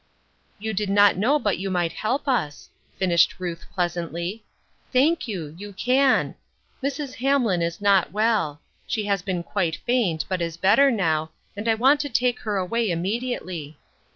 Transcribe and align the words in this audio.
"You 0.59 0.73
did 0.73 0.89
not 0.89 1.15
know 1.15 1.37
but 1.37 1.59
you 1.59 1.69
might 1.69 1.91
help 1.91 2.27
us," 2.27 2.71
finished 2.97 3.35
Ruth 3.39 3.67
pleasantly. 3.71 4.43
"Thank 4.91 5.27
you; 5.27 5.53
you 5.59 5.73
can. 5.73 6.33
Mrs. 6.81 7.13
Hamlin 7.17 7.61
is 7.61 7.79
not 7.79 8.11
well; 8.11 8.61
she 8.87 9.05
has 9.05 9.21
been 9.21 9.43
quite 9.43 9.75
faint, 9.85 10.25
but 10.27 10.41
is 10.41 10.57
better 10.57 10.89
now, 10.89 11.29
and 11.55 11.67
I 11.67 11.75
want 11.75 11.99
to 11.99 12.09
take 12.09 12.39
her 12.39 12.57
away 12.57 12.89
immediately. 12.89 13.77